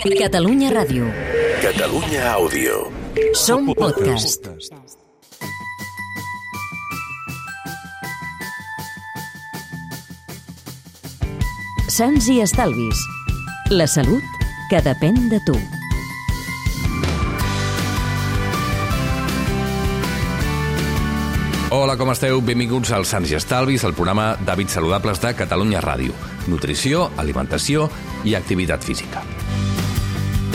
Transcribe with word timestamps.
Catalunya 0.00 0.70
Ràdio. 0.72 1.04
Catalunya 1.60 2.32
Àudio. 2.32 2.88
Som 3.36 3.66
podcast. 3.76 4.48
Sants 11.92 12.30
i 12.32 12.40
estalvis. 12.40 12.96
La 13.68 13.84
salut 13.84 14.24
que 14.70 14.80
depèn 14.80 15.28
de 15.28 15.42
tu. 15.44 15.58
Hola, 21.76 21.98
com 22.00 22.08
esteu? 22.08 22.40
Benvinguts 22.40 22.96
al 22.96 23.04
Sants 23.04 23.28
i 23.30 23.36
Estalvis, 23.36 23.84
el 23.84 23.92
programa 23.92 24.32
d'hàbits 24.40 24.80
saludables 24.80 25.20
de 25.20 25.36
Catalunya 25.36 25.84
Ràdio. 25.84 26.16
Nutrició, 26.48 27.10
alimentació 27.20 27.90
i 28.24 28.34
activitat 28.40 28.80
física. 28.80 29.20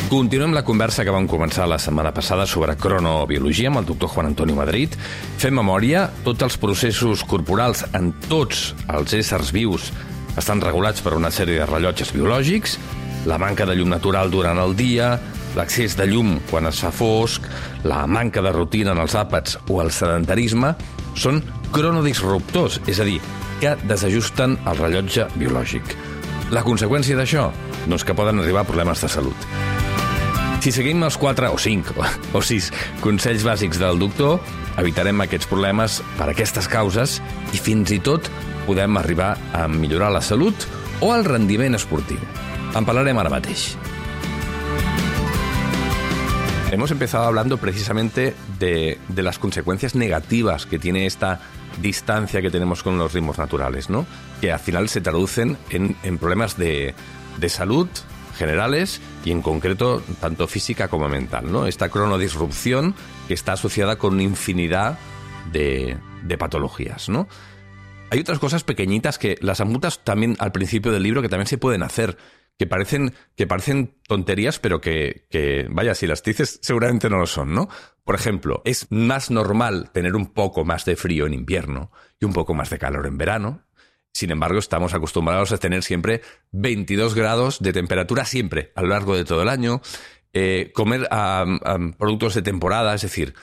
Continuem 0.06 0.54
la 0.54 0.62
conversa 0.62 1.02
que 1.02 1.10
vam 1.10 1.26
començar 1.26 1.66
la 1.66 1.80
setmana 1.82 2.12
passada 2.14 2.44
sobre 2.46 2.76
cronobiologia 2.78 3.72
amb 3.72 3.80
el 3.80 3.88
doctor 3.90 4.12
Juan 4.14 4.28
Antonio 4.30 4.54
Madrid. 4.54 4.94
Fem 5.42 5.56
memòria, 5.58 6.04
tots 6.24 6.46
els 6.46 6.58
processos 6.62 7.24
corporals 7.26 7.82
en 7.98 8.12
tots 8.30 8.76
els 8.86 9.16
éssers 9.18 9.50
vius 9.56 9.90
estan 10.38 10.62
regulats 10.62 11.02
per 11.02 11.16
una 11.18 11.32
sèrie 11.34 11.58
de 11.58 11.66
rellotges 11.66 12.14
biològics, 12.14 12.78
la 13.26 13.40
manca 13.42 13.66
de 13.66 13.74
llum 13.80 13.90
natural 13.90 14.30
durant 14.30 14.62
el 14.62 14.76
dia, 14.78 15.16
l'accés 15.58 15.98
de 15.98 16.06
llum 16.12 16.36
quan 16.52 16.70
es 16.70 16.84
fa 16.86 16.94
fosc, 16.94 17.50
la 17.84 18.04
manca 18.06 18.46
de 18.46 18.54
rutina 18.54 18.94
en 18.94 19.02
els 19.02 19.18
àpats 19.18 19.58
o 19.74 19.82
el 19.82 19.90
sedentarisme 19.90 20.76
són 21.18 21.42
cronodisruptors, 21.74 22.84
és 22.86 23.02
a 23.02 23.10
dir, 23.10 23.18
que 23.58 23.74
desajusten 23.90 24.60
el 24.70 24.84
rellotge 24.84 25.26
biològic. 25.34 25.98
La 26.54 26.62
conseqüència 26.62 27.18
d'això? 27.18 27.50
Doncs 27.88 28.06
que 28.06 28.14
poden 28.14 28.44
arribar 28.44 28.62
a 28.62 28.70
problemes 28.70 29.02
de 29.02 29.10
salut. 29.10 29.50
Si 30.66 30.72
seguim 30.74 31.04
els 31.06 31.14
4 31.22 31.52
o 31.54 31.58
5 31.62 31.94
o 32.34 32.40
6 32.42 32.72
consells 33.04 33.44
bàsics 33.46 33.78
del 33.78 34.00
doctor, 34.02 34.40
evitarem 34.82 35.20
aquests 35.22 35.46
problemes 35.46 36.00
per 36.18 36.26
aquestes 36.32 36.66
causes 36.66 37.20
i 37.54 37.60
fins 37.62 37.92
i 37.94 38.00
tot 38.02 38.32
podem 38.66 38.98
arribar 38.98 39.36
a 39.54 39.68
millorar 39.70 40.10
la 40.16 40.24
salut 40.26 40.66
o 41.06 41.12
el 41.14 41.22
rendiment 41.28 41.78
esportiu. 41.78 42.18
En 42.74 42.82
parlarem 42.82 43.22
ara 43.22 43.30
mateix. 43.30 43.76
Hemos 46.72 46.90
empezado 46.90 47.26
hablando 47.26 47.60
precisamente 47.60 48.34
de, 48.58 48.98
de, 49.08 49.22
las 49.22 49.38
consecuencias 49.38 49.94
negativas 49.94 50.66
que 50.66 50.80
tiene 50.80 51.06
esta 51.06 51.42
distancia 51.80 52.42
que 52.42 52.50
tenemos 52.50 52.82
con 52.82 52.98
los 52.98 53.14
ritmos 53.14 53.38
naturales, 53.38 53.92
¿no? 53.92 54.08
Que 54.42 54.52
al 54.52 54.60
final 54.60 54.90
se 54.90 55.02
traducen 55.02 55.60
en, 55.70 55.96
en 56.02 56.18
problemas 56.18 56.58
de, 56.58 56.96
de, 57.38 57.50
salud 57.50 57.88
generales 58.36 59.02
y 59.24 59.32
en 59.32 59.42
concreto 59.42 60.02
tanto 60.20 60.48
física 60.48 60.88
como 60.88 61.10
mental, 61.10 61.52
¿no? 61.52 61.68
Esta 61.68 61.90
cronodisrupción 61.90 62.96
que 63.28 63.34
está 63.34 63.54
asociada 63.54 63.98
con 63.98 64.22
infinidad 64.22 64.98
de, 65.52 65.98
de 66.24 66.38
patologías, 66.38 67.10
¿no? 67.10 67.28
Hay 68.12 68.20
otras 68.20 68.40
cosas 68.40 68.64
pequeñitas 68.64 69.18
que 69.18 69.38
las 69.42 69.62
amutas 69.62 70.04
también 70.04 70.36
al 70.40 70.52
principio 70.52 70.92
del 70.92 71.04
libro 71.04 71.22
que 71.22 71.30
también 71.30 71.48
se 71.48 71.58
pueden 71.58 71.84
hacer 71.84 72.18
que 72.58 72.68
parecen, 72.68 73.14
que 73.36 73.48
parecen 73.48 73.96
tonterías, 74.08 74.60
pero 74.60 74.80
que, 74.80 75.28
que, 75.30 75.68
vaya, 75.70 75.94
si 75.94 76.08
las 76.08 76.24
dices, 76.24 76.60
seguramente 76.62 77.10
no 77.10 77.18
lo 77.18 77.28
son, 77.28 77.54
¿no? 77.54 77.68
Por 78.04 78.16
ejemplo, 78.16 78.62
es 78.66 78.88
más 78.92 79.32
normal 79.32 79.92
tener 79.92 80.16
un 80.16 80.28
poco 80.28 80.64
más 80.64 80.86
de 80.86 80.96
frío 80.96 81.26
en 81.26 81.34
invierno 81.34 81.92
y 82.20 82.26
un 82.26 82.34
poco 82.34 82.54
más 82.54 82.70
de 82.70 82.80
calor 82.80 83.08
en 83.08 83.18
verano. 83.18 83.65
Sin 84.16 84.32
embargo, 84.32 84.60
estamos 84.60 84.94
acostumbrados 84.94 85.52
a 85.52 85.58
tener 85.58 85.84
siempre 85.84 86.22
22 86.54 87.16
grados 87.16 87.60
de 87.60 87.74
temperatura 87.74 88.24
siempre, 88.24 88.72
a 88.74 88.82
lo 88.82 88.88
largo 88.88 89.14
de 89.14 89.26
todo 89.26 89.42
el 89.42 89.50
año. 89.50 89.82
Eh, 90.32 90.72
comer 90.74 91.10
productos 91.98 92.34
de 92.34 92.42
temporada, 92.42 92.96
es 92.96 93.02
decir, 93.02 93.34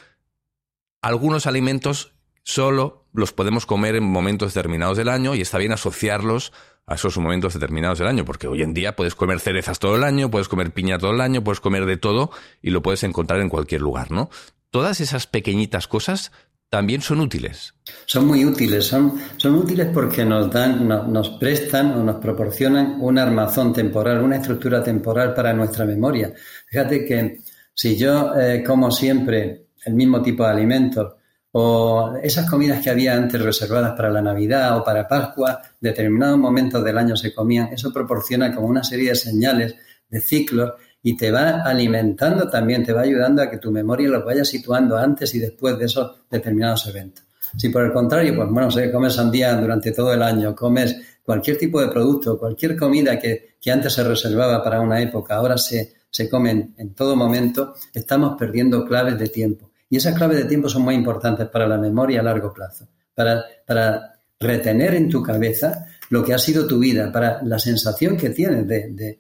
algunos 1.02 1.46
alimentos 1.46 2.14
solo 2.42 3.04
los 3.12 3.34
podemos 3.34 3.66
comer 3.66 3.96
en 3.96 4.04
momentos 4.04 4.54
determinados 4.54 4.96
del 4.96 5.10
año 5.10 5.34
y 5.34 5.42
está 5.42 5.58
bien 5.58 5.72
asociarlos 5.72 6.54
a 6.86 6.94
esos 6.94 7.18
momentos 7.18 7.52
determinados 7.52 7.98
del 7.98 8.08
año, 8.08 8.24
porque 8.24 8.48
hoy 8.48 8.62
en 8.62 8.72
día 8.72 8.96
puedes 8.96 9.14
comer 9.14 9.40
cerezas 9.40 9.78
todo 9.78 9.96
el 9.96 10.04
año, 10.04 10.30
puedes 10.30 10.48
comer 10.48 10.72
piña 10.72 10.96
todo 10.96 11.10
el 11.10 11.20
año, 11.20 11.44
puedes 11.44 11.60
comer 11.60 11.84
de 11.84 11.98
todo 11.98 12.30
y 12.62 12.70
lo 12.70 12.80
puedes 12.80 13.02
encontrar 13.02 13.40
en 13.40 13.50
cualquier 13.50 13.82
lugar, 13.82 14.10
¿no? 14.10 14.30
Todas 14.70 15.02
esas 15.02 15.26
pequeñitas 15.26 15.86
cosas 15.86 16.32
también 16.72 17.02
son 17.02 17.20
útiles. 17.20 17.74
Son 18.06 18.26
muy 18.26 18.46
útiles, 18.46 18.86
son, 18.86 19.20
son 19.36 19.56
útiles 19.56 19.88
porque 19.92 20.24
nos 20.24 20.50
dan, 20.50 20.88
no, 20.88 21.06
nos 21.06 21.28
prestan 21.28 21.92
o 21.92 22.02
nos 22.02 22.16
proporcionan 22.16 22.96
un 22.98 23.18
armazón 23.18 23.74
temporal, 23.74 24.22
una 24.22 24.36
estructura 24.36 24.82
temporal 24.82 25.34
para 25.34 25.52
nuestra 25.52 25.84
memoria. 25.84 26.32
Fíjate 26.66 27.04
que 27.04 27.40
si 27.74 27.94
yo 27.94 28.34
eh, 28.40 28.64
como 28.66 28.90
siempre 28.90 29.66
el 29.84 29.92
mismo 29.92 30.22
tipo 30.22 30.44
de 30.44 30.50
alimentos, 30.50 31.12
o 31.50 32.14
esas 32.22 32.48
comidas 32.48 32.82
que 32.82 32.88
había 32.88 33.16
antes 33.18 33.42
reservadas 33.42 33.92
para 33.92 34.10
la 34.10 34.22
Navidad 34.22 34.78
o 34.78 34.82
para 34.82 35.06
Pascua, 35.06 35.60
determinados 35.78 36.38
momentos 36.38 36.82
del 36.82 36.96
año 36.96 37.16
se 37.16 37.34
comían, 37.34 37.68
eso 37.70 37.92
proporciona 37.92 38.54
como 38.54 38.68
una 38.68 38.82
serie 38.82 39.10
de 39.10 39.16
señales, 39.16 39.76
de 40.08 40.20
ciclos, 40.22 40.72
y 41.02 41.16
te 41.16 41.30
va 41.30 41.62
alimentando 41.62 42.48
también, 42.48 42.84
te 42.84 42.92
va 42.92 43.02
ayudando 43.02 43.42
a 43.42 43.50
que 43.50 43.58
tu 43.58 43.72
memoria 43.72 44.08
los 44.08 44.24
vaya 44.24 44.44
situando 44.44 44.96
antes 44.96 45.34
y 45.34 45.40
después 45.40 45.78
de 45.78 45.86
esos 45.86 46.12
determinados 46.30 46.86
eventos. 46.86 47.24
Si 47.56 47.68
por 47.68 47.84
el 47.84 47.92
contrario, 47.92 48.34
pues 48.36 48.48
bueno, 48.48 48.70
sé, 48.70 48.90
comes 48.90 49.14
sandía 49.14 49.54
durante 49.56 49.92
todo 49.92 50.14
el 50.14 50.22
año, 50.22 50.54
comes 50.54 50.96
cualquier 51.22 51.58
tipo 51.58 51.80
de 51.80 51.88
producto, 51.88 52.38
cualquier 52.38 52.76
comida 52.76 53.18
que, 53.18 53.56
que 53.60 53.70
antes 53.70 53.92
se 53.92 54.04
reservaba 54.04 54.62
para 54.62 54.80
una 54.80 55.00
época, 55.00 55.34
ahora 55.34 55.58
se, 55.58 55.94
se 56.08 56.28
comen 56.28 56.74
en 56.78 56.94
todo 56.94 57.16
momento, 57.16 57.74
estamos 57.92 58.36
perdiendo 58.38 58.86
claves 58.86 59.18
de 59.18 59.28
tiempo. 59.28 59.70
Y 59.90 59.96
esas 59.96 60.14
claves 60.14 60.38
de 60.38 60.44
tiempo 60.44 60.68
son 60.68 60.82
muy 60.82 60.94
importantes 60.94 61.48
para 61.48 61.66
la 61.66 61.76
memoria 61.76 62.20
a 62.20 62.22
largo 62.22 62.54
plazo, 62.54 62.88
para, 63.14 63.44
para 63.66 64.20
retener 64.40 64.94
en 64.94 65.10
tu 65.10 65.22
cabeza 65.22 65.86
lo 66.08 66.24
que 66.24 66.32
ha 66.32 66.38
sido 66.38 66.66
tu 66.66 66.78
vida, 66.78 67.12
para 67.12 67.42
la 67.42 67.58
sensación 67.58 68.16
que 68.16 68.30
tienes 68.30 68.66
de 68.66 69.18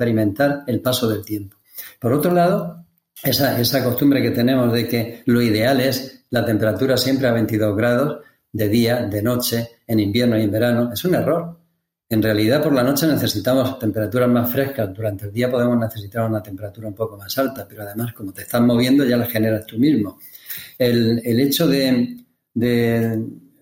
experimentar 0.00 0.64
el 0.66 0.80
paso 0.80 1.06
del 1.08 1.22
tiempo. 1.22 1.58
Por 1.98 2.14
otro 2.14 2.32
lado, 2.32 2.86
esa, 3.22 3.84
costumbre 3.84 4.22
que 4.22 4.30
tenemos 4.30 4.72
de 4.72 4.88
que 4.88 5.22
lo 5.26 5.42
ideal 5.42 5.78
es 5.80 6.24
la 6.30 6.42
temperatura 6.42 6.96
siempre 6.96 7.28
a 7.28 7.32
22 7.32 7.76
grados 7.76 8.24
de 8.50 8.68
día, 8.68 9.02
de 9.02 9.22
noche, 9.22 9.68
en 9.86 10.00
invierno 10.00 10.38
y 10.38 10.44
en 10.44 10.50
verano, 10.50 10.90
es 10.92 11.04
un 11.04 11.14
error. 11.14 11.58
En 12.08 12.22
realidad, 12.22 12.62
por 12.62 12.72
la 12.72 12.82
noche 12.82 13.06
necesitamos 13.06 13.78
temperaturas 13.78 14.28
más 14.28 14.50
frescas. 14.50 14.92
Durante 14.94 15.26
el 15.26 15.32
día 15.32 15.50
podemos 15.50 15.78
necesitar 15.78 16.28
una 16.28 16.42
temperatura 16.42 16.88
un 16.88 16.94
poco 16.94 17.18
más 17.18 17.36
alta, 17.36 17.66
pero 17.68 17.82
además, 17.82 18.14
como 18.14 18.32
te 18.32 18.42
estás 18.42 18.62
moviendo, 18.62 19.04
ya 19.04 19.18
la 19.18 19.26
generas 19.26 19.66
tú 19.66 19.78
mismo. 19.78 20.18
El, 20.78 21.20
hecho 21.40 21.68
de 21.68 22.16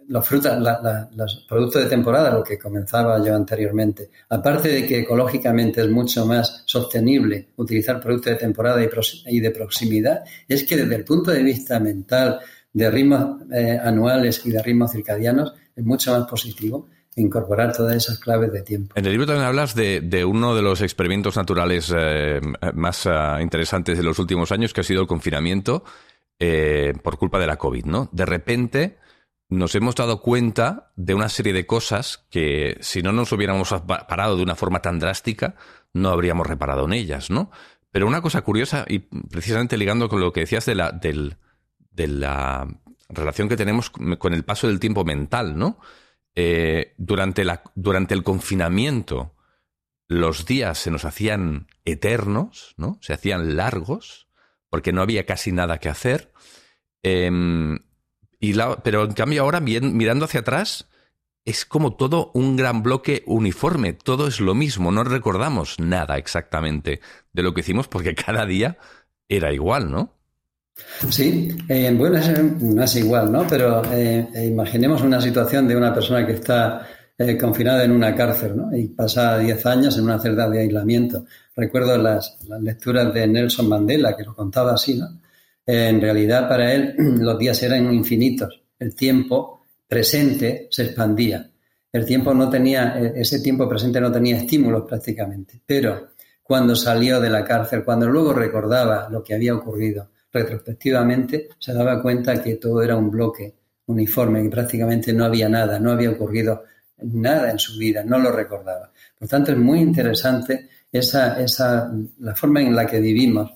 los 0.09 0.27
frutas, 0.27 0.61
la, 0.61 0.81
la, 0.83 1.09
los 1.15 1.47
productos 1.49 1.85
de 1.85 1.89
temporada, 1.89 2.33
lo 2.33 2.43
que 2.43 2.59
comenzaba 2.59 3.25
yo 3.25 3.35
anteriormente, 3.35 4.11
aparte 4.31 4.69
de 4.69 4.87
que 4.87 5.01
ecológicamente 5.01 5.81
es 5.83 5.89
mucho 5.89 6.27
más 6.27 6.63
sostenible 6.67 7.49
utilizar 7.57 8.01
productos 8.01 8.33
de 8.33 8.39
temporada 8.39 8.83
y, 8.83 8.89
y 9.27 9.41
de 9.41 9.51
proximidad, 9.51 10.25
es 10.49 10.65
que 10.65 10.77
desde 10.77 10.97
el 10.97 11.05
punto 11.05 11.31
de 11.31 11.43
vista 11.43 11.79
mental, 11.79 12.41
de 12.73 12.91
ritmos 12.91 13.43
eh, 13.53 13.79
anuales 13.83 14.45
y 14.45 14.51
de 14.51 14.63
ritmos 14.63 14.93
circadianos, 14.93 15.53
es 15.77 15.85
mucho 15.85 16.13
más 16.13 16.29
positivo 16.29 16.89
incorporar 17.17 17.73
todas 17.73 17.97
esas 17.97 18.19
claves 18.19 18.53
de 18.53 18.63
tiempo. 18.63 18.95
En 18.97 19.05
el 19.05 19.11
libro 19.13 19.27
también 19.27 19.47
hablas 19.47 19.75
de, 19.75 20.01
de 20.01 20.25
uno 20.25 20.55
de 20.55 20.63
los 20.63 20.81
experimentos 20.81 21.37
naturales 21.37 21.93
eh, 21.97 22.41
más 22.75 23.07
uh, 23.07 23.41
interesantes 23.41 23.99
de 23.99 24.05
los 24.05 24.19
últimos 24.19 24.53
años, 24.53 24.73
que 24.73 24.83
ha 24.83 24.85
sido 24.85 25.01
el 25.01 25.09
confinamiento 25.09 25.83
eh, 26.39 26.93
por 27.03 27.19
culpa 27.19 27.41
de 27.41 27.47
la 27.47 27.57
COVID, 27.57 27.85
¿no? 27.87 28.09
De 28.13 28.25
repente 28.25 28.99
nos 29.49 29.75
hemos 29.75 29.95
dado 29.95 30.21
cuenta 30.21 30.93
de 30.97 31.15
una 31.15 31.29
serie 31.29 31.53
de 31.53 31.67
cosas 31.67 32.27
que 32.31 32.77
si 32.81 33.03
no 33.03 33.13
nos 33.13 33.33
hubiéramos 33.33 33.75
parado 33.87 34.37
de 34.37 34.43
una 34.43 34.57
forma 34.57 34.83
tan 34.83 34.99
drástica, 34.99 35.55
no 35.95 36.11
habríamos 36.11 36.47
reparado 36.47 36.85
en 36.85 36.93
ellas, 36.93 37.31
¿no? 37.31 37.51
Pero 37.91 38.07
una 38.07 38.21
cosa 38.21 38.43
curiosa, 38.43 38.85
y 38.87 38.99
precisamente 38.99 39.79
ligando 39.79 40.09
con 40.09 40.21
lo 40.21 40.33
que 40.33 40.41
decías 40.41 40.67
de 40.67 40.75
la, 40.75 40.93
del, 40.93 41.37
de 41.91 42.09
la 42.09 42.69
relación 43.09 43.49
que 43.49 43.57
tenemos 43.57 43.91
con 43.91 44.35
el 44.35 44.45
paso 44.45 44.67
del 44.67 44.81
tiempo 44.81 45.05
mental, 45.05 45.57
¿no? 45.57 45.81
Eh, 46.35 46.95
durante, 46.99 47.45
durante 47.75 48.15
el 48.15 48.23
confinamiento 48.23 49.35
los 50.07 50.47
días 50.47 50.79
se 50.79 50.91
nos 50.91 51.05
hacían 51.05 51.69
eternos, 51.85 52.75
¿no? 52.77 52.99
Se 53.01 53.15
hacían 53.15 53.57
largos, 53.57 54.29
porque 54.69 54.93
no 54.93 55.01
había 55.01 55.25
casi 55.25 55.53
nada 55.53 55.79
que 55.79 55.89
hacer. 55.89 56.33
Eh, 57.03 57.31
y 58.41 58.53
la, 58.53 58.77
pero 58.77 59.05
en 59.05 59.13
cambio 59.13 59.43
ahora, 59.43 59.61
mirando 59.61 60.25
hacia 60.25 60.41
atrás, 60.41 60.89
es 61.45 61.65
como 61.65 61.95
todo 61.95 62.31
un 62.35 62.57
gran 62.57 62.83
bloque 62.83 63.23
uniforme, 63.27 63.95
todo 63.95 64.29
es 64.29 64.41
lo 64.41 64.55
mismo, 64.55 64.93
no 64.93 65.05
recordamos 65.05 65.79
nada 65.79 66.19
exactamente 66.19 67.01
de 67.33 67.43
lo 67.43 67.55
que 67.55 67.61
hicimos 67.61 67.89
porque 67.89 68.15
cada 68.27 68.45
día 68.47 68.77
era 69.29 69.53
igual, 69.53 69.91
¿no? 69.91 70.13
Sí, 71.11 71.57
eh, 71.69 71.93
bueno, 71.97 72.21
no 72.61 72.83
es 72.85 72.97
igual, 72.97 73.33
¿no? 73.33 73.47
Pero 73.49 73.83
eh, 73.93 74.29
imaginemos 74.47 75.03
una 75.03 75.21
situación 75.21 75.67
de 75.67 75.77
una 75.77 75.93
persona 75.93 76.25
que 76.25 76.35
está 76.35 76.87
eh, 77.17 77.37
confinada 77.37 77.83
en 77.83 77.91
una 77.91 78.15
cárcel, 78.15 78.57
¿no? 78.57 78.77
Y 78.77 78.87
pasa 78.89 79.39
10 79.39 79.67
años 79.67 79.99
en 79.99 80.05
una 80.05 80.21
celda 80.21 80.49
de 80.49 80.61
aislamiento. 80.61 81.25
recuerdo 81.57 81.99
las, 81.99 82.39
lecturas 82.61 83.13
de 83.13 83.27
Nelson 83.27 83.69
Mandela, 83.69 84.17
que 84.17 84.23
lo 84.23 84.35
contaba 84.35 84.75
así, 84.75 84.97
¿no? 84.97 85.09
En 85.69 86.01
realidad 86.01 86.49
para 86.49 86.73
él 86.73 86.95
los 86.99 87.39
días 87.39 87.63
eran 87.63 87.93
infinitos. 87.93 88.63
El 88.79 88.95
tiempo 88.95 89.61
presente 89.87 90.69
se 90.71 90.85
expandía. 90.85 91.51
El 91.93 92.07
tiempo 92.07 92.33
no 92.33 92.49
tenía, 92.49 92.99
e, 92.99 93.21
ese 93.21 93.41
tiempo 93.41 93.69
presente 93.69 94.01
no 94.01 94.11
tenía 94.11 94.39
estímulos 94.39 94.85
prácticamente. 94.89 95.61
Pero 95.67 96.09
cuando 96.43 96.75
salió 96.75 97.21
de 97.21 97.29
la 97.29 97.45
cárcel, 97.45 97.85
cuando 97.85 98.09
luego 98.09 98.33
recordaba 98.33 99.09
lo 99.11 99.23
que 99.23 99.35
había 99.35 99.55
ocurrido 99.55 100.09
retrospectivamente, 100.33 101.49
se 101.59 101.75
daba 101.75 102.01
cuenta 102.01 102.43
que 102.43 102.55
todo 102.57 102.83
era 102.83 102.97
un 102.97 103.11
bloque 103.11 103.55
uniforme, 103.87 104.43
que 104.43 104.51
prácticamente 104.51 105.13
no 105.13 105.27
había 105.27 105.51
nada, 105.51 105.79
no 105.79 105.93
había 105.93 106.11
ocurrido 106.11 106.65
nada 107.03 107.51
en 107.51 107.59
su 107.59 107.79
vida, 107.79 108.03
no 108.05 108.19
lo 108.19 108.33
recordaba. 108.33 108.91
Por 109.19 109.29
tanto, 109.29 109.53
es 109.53 109.59
muy 109.59 109.81
interesante 109.81 110.69
esa, 110.91 111.39
esa, 111.41 111.93
la 112.21 112.35
forma 112.35 112.63
en 112.63 112.75
la 112.75 112.87
que 112.87 113.01
vivimos, 113.01 113.53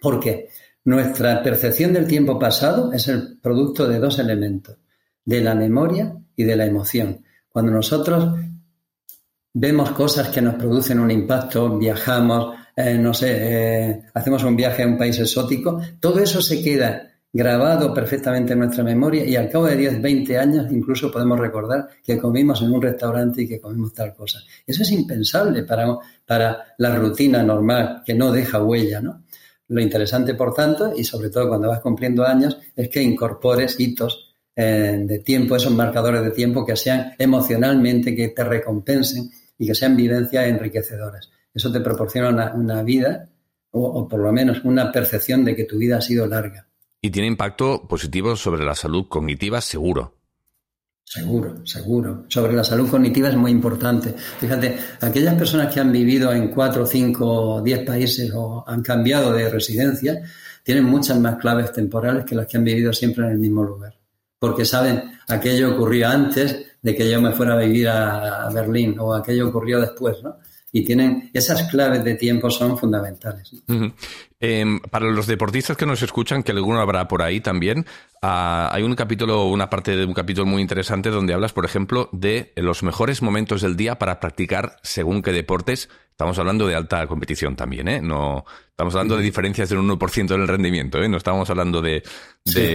porque 0.00 0.48
nuestra 0.84 1.42
percepción 1.42 1.92
del 1.92 2.06
tiempo 2.06 2.38
pasado 2.38 2.92
es 2.92 3.08
el 3.08 3.38
producto 3.38 3.88
de 3.88 3.98
dos 3.98 4.18
elementos, 4.18 4.76
de 5.24 5.40
la 5.40 5.54
memoria 5.54 6.14
y 6.36 6.44
de 6.44 6.56
la 6.56 6.66
emoción. 6.66 7.24
Cuando 7.48 7.72
nosotros 7.72 8.36
vemos 9.52 9.90
cosas 9.92 10.28
que 10.28 10.42
nos 10.42 10.56
producen 10.56 11.00
un 11.00 11.10
impacto, 11.10 11.78
viajamos, 11.78 12.56
eh, 12.76 12.98
no 12.98 13.14
sé, 13.14 13.36
eh, 13.38 14.02
hacemos 14.12 14.42
un 14.44 14.56
viaje 14.56 14.82
a 14.82 14.86
un 14.86 14.98
país 14.98 15.18
exótico, 15.18 15.80
todo 16.00 16.20
eso 16.20 16.42
se 16.42 16.62
queda 16.62 17.10
grabado 17.32 17.92
perfectamente 17.92 18.52
en 18.52 18.60
nuestra 18.60 18.84
memoria 18.84 19.24
y 19.24 19.34
al 19.34 19.48
cabo 19.50 19.66
de 19.66 19.76
10, 19.76 20.00
20 20.00 20.38
años 20.38 20.66
incluso 20.70 21.10
podemos 21.10 21.38
recordar 21.38 21.88
que 22.04 22.16
comimos 22.16 22.62
en 22.62 22.72
un 22.72 22.80
restaurante 22.80 23.42
y 23.42 23.48
que 23.48 23.60
comimos 23.60 23.92
tal 23.92 24.14
cosa. 24.14 24.40
Eso 24.64 24.82
es 24.82 24.92
impensable 24.92 25.64
para, 25.64 25.96
para 26.24 26.74
la 26.78 26.94
rutina 26.94 27.42
normal, 27.42 28.02
que 28.04 28.14
no 28.14 28.30
deja 28.30 28.62
huella, 28.62 29.00
¿no? 29.00 29.24
Lo 29.68 29.80
interesante, 29.80 30.34
por 30.34 30.52
tanto, 30.52 30.92
y 30.96 31.04
sobre 31.04 31.30
todo 31.30 31.48
cuando 31.48 31.68
vas 31.68 31.80
cumpliendo 31.80 32.24
años, 32.24 32.58
es 32.76 32.88
que 32.88 33.02
incorpores 33.02 33.80
hitos 33.80 34.34
eh, 34.54 34.96
de 35.00 35.18
tiempo, 35.20 35.56
esos 35.56 35.72
marcadores 35.72 36.22
de 36.22 36.30
tiempo 36.30 36.64
que 36.64 36.76
sean 36.76 37.12
emocionalmente, 37.18 38.14
que 38.14 38.28
te 38.28 38.44
recompensen 38.44 39.30
y 39.58 39.66
que 39.66 39.74
sean 39.74 39.96
vivencias 39.96 40.46
enriquecedoras. 40.46 41.30
Eso 41.52 41.72
te 41.72 41.80
proporciona 41.80 42.52
una, 42.54 42.82
vida 42.82 43.28
o 43.70 44.06
por 44.08 44.20
lo 44.20 44.32
menos 44.32 44.64
una 44.64 44.92
percepción 44.92 45.44
de 45.44 45.56
que 45.56 45.64
tu 45.64 45.78
vida 45.78 45.98
ha 45.98 46.00
sido 46.00 46.26
larga. 46.26 46.68
Y 47.04 47.10
tiene 47.10 47.28
impacto 47.28 47.86
positivo 47.86 48.34
sobre 48.34 48.64
la 48.64 48.74
salud 48.74 49.08
cognitiva, 49.08 49.60
seguro. 49.60 50.14
Seguro, 51.04 51.64
seguro. 51.64 52.24
Sobre 52.28 52.54
la 52.54 52.64
salud 52.64 52.90
cognitiva 52.90 53.28
es 53.28 53.36
muy 53.36 53.50
importante. 53.50 54.14
Fíjate, 54.40 54.76
aquellas 55.00 55.34
personas 55.34 55.72
que 55.72 55.78
han 55.78 55.92
vivido 55.92 56.32
en 56.32 56.48
cuatro, 56.48 56.86
cinco, 56.86 57.60
diez 57.62 57.84
países 57.84 58.32
o 58.34 58.64
han 58.66 58.82
cambiado 58.82 59.32
de 59.32 59.48
residencia, 59.48 60.22
tienen 60.62 60.84
muchas 60.84 61.18
más 61.20 61.36
claves 61.36 61.72
temporales 61.72 62.24
que 62.24 62.34
las 62.34 62.46
que 62.46 62.56
han 62.56 62.64
vivido 62.64 62.92
siempre 62.92 63.24
en 63.26 63.32
el 63.32 63.38
mismo 63.38 63.62
lugar. 63.62 63.94
Porque 64.38 64.64
saben, 64.64 65.18
aquello 65.28 65.74
ocurrió 65.74 66.08
antes 66.08 66.64
de 66.82 66.96
que 66.96 67.08
yo 67.08 67.20
me 67.20 67.32
fuera 67.32 67.54
a 67.54 67.58
vivir 67.58 67.88
a 67.88 68.50
Berlín 68.52 68.96
o 68.98 69.14
aquello 69.14 69.48
ocurrió 69.48 69.80
después, 69.80 70.22
¿no? 70.22 70.38
Y 70.74 70.84
tienen 70.84 71.30
esas 71.32 71.70
claves 71.70 72.02
de 72.02 72.16
tiempo 72.16 72.50
son 72.50 72.76
fundamentales. 72.76 73.62
Em, 74.40 74.80
para 74.80 75.06
los 75.06 75.28
deportistas 75.28 75.76
que 75.76 75.86
nos 75.86 76.02
escuchan, 76.02 76.42
que 76.42 76.50
alguno 76.50 76.80
habrá 76.80 77.06
por 77.06 77.22
ahí 77.22 77.40
también, 77.40 77.86
ah, 78.22 78.68
hay 78.72 78.82
un 78.82 78.96
capítulo, 78.96 79.44
una 79.44 79.70
parte 79.70 79.94
de 79.94 80.04
un 80.04 80.12
capítulo 80.12 80.46
muy 80.46 80.60
interesante 80.60 81.10
donde 81.10 81.32
hablas, 81.32 81.52
por 81.52 81.64
ejemplo, 81.64 82.08
de 82.10 82.52
los 82.56 82.82
mejores 82.82 83.22
momentos 83.22 83.62
del 83.62 83.76
día 83.76 84.00
para 84.00 84.18
practicar 84.18 84.76
según 84.82 85.22
qué 85.22 85.30
deportes. 85.30 85.88
Estamos 86.10 86.38
hablando 86.40 86.66
de 86.66 86.74
alta 86.74 87.06
competición 87.06 87.54
también, 87.54 87.86
¿eh? 87.86 88.00
No, 88.00 88.44
estamos 88.70 88.94
hablando 88.94 89.16
de 89.16 89.22
diferencias 89.22 89.68
del 89.68 89.78
1% 89.78 90.34
en 90.34 90.40
el 90.42 90.48
rendimiento, 90.48 91.02
¿eh? 91.02 91.08
No 91.08 91.16
estamos 91.16 91.48
hablando 91.50 91.80
de, 91.80 92.02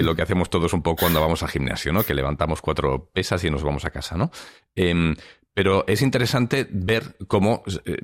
lo 0.01 0.15
que 0.15 0.21
hacemos 0.21 0.49
todos 0.49 0.71
un 0.73 0.81
poco 0.81 1.01
cuando 1.01 1.19
vamos 1.19 1.43
al 1.43 1.49
gimnasio, 1.49 1.91
¿no? 1.91 2.03
Que 2.03 2.13
levantamos 2.13 2.61
cuatro 2.61 3.09
pesas 3.13 3.43
y 3.43 3.49
nos 3.49 3.63
vamos 3.63 3.83
a 3.83 3.91
casa, 3.91 4.17
¿no? 4.17 4.31
Em, 4.75 5.15
pero 5.59 5.83
es 5.87 6.01
interesante 6.01 6.65
ver 6.71 7.17
cómo 7.27 7.63
eh, 7.83 7.97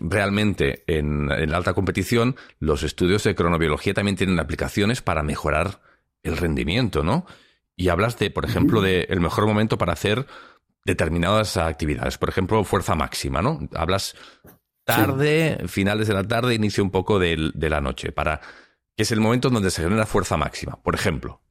realmente 0.00 0.84
en, 0.86 1.28
la 1.28 1.58
alta 1.58 1.74
competición 1.74 2.34
los 2.60 2.82
estudios 2.82 3.22
de 3.24 3.34
cronobiología 3.34 3.92
también 3.92 4.16
tienen 4.16 4.40
aplicaciones 4.40 5.02
para 5.02 5.22
mejorar 5.22 5.82
el 6.22 6.38
rendimiento, 6.38 7.02
¿no? 7.02 7.26
Y 7.76 7.90
hablas 7.90 8.18
de, 8.18 8.30
por 8.30 8.46
ejemplo, 8.46 8.80
de 8.80 9.02
el 9.10 9.20
mejor 9.20 9.46
momento 9.46 9.76
para 9.76 9.92
hacer 9.92 10.26
determinadas 10.86 11.58
actividades. 11.58 12.16
Por 12.16 12.30
ejemplo, 12.30 12.64
fuerza 12.64 12.94
máxima, 12.94 13.42
¿no? 13.42 13.68
Hablas 13.74 14.16
tarde, 14.84 15.58
finales 15.66 16.08
de 16.08 16.14
la 16.14 16.26
tarde, 16.26 16.54
inicio 16.54 16.82
un 16.82 16.90
poco 16.90 17.18
de, 17.18 17.50
de 17.52 17.68
la 17.68 17.82
noche, 17.82 18.12
para 18.12 18.40
que 18.96 19.02
es 19.02 19.12
el 19.12 19.20
momento 19.20 19.50
donde 19.50 19.70
se 19.70 19.82
genera 19.82 20.06
fuerza 20.06 20.38
máxima, 20.38 20.82
por 20.82 20.94
ejemplo. 20.94 21.43